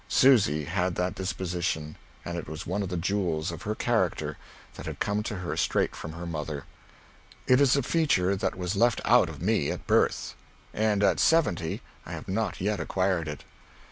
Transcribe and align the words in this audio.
Susy 0.09 0.63
had 0.65 0.95
that 0.95 1.13
disposition, 1.13 1.95
and 2.25 2.35
it 2.35 2.49
was 2.49 2.65
one 2.65 2.81
of 2.81 2.89
the 2.89 2.97
jewels 2.97 3.51
of 3.51 3.61
her 3.61 3.75
character 3.75 4.35
that 4.73 4.87
had 4.87 4.99
come 4.99 5.21
to 5.21 5.35
her 5.35 5.55
straight 5.55 5.95
from 5.95 6.13
her 6.13 6.25
mother. 6.25 6.63
It 7.45 7.61
is 7.61 7.75
a 7.75 7.83
feature 7.83 8.35
that 8.35 8.55
was 8.55 8.75
left 8.75 8.99
out 9.05 9.29
of 9.29 9.43
me 9.43 9.69
at 9.69 9.85
birth. 9.85 10.33
And, 10.73 11.03
at 11.03 11.19
seventy, 11.19 11.83
I 12.03 12.13
have 12.13 12.27
not 12.27 12.59
yet 12.59 12.79
acquired 12.79 13.27
it. 13.27 13.43